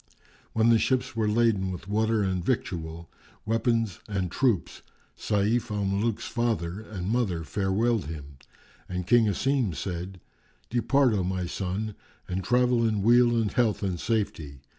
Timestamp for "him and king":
8.05-9.27